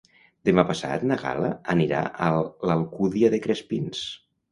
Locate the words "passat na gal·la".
0.69-1.51